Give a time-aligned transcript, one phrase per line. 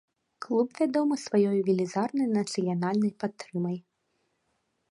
[0.45, 3.77] Клуб вядомы сваёй велізарнай нацыянальнай падтрымай.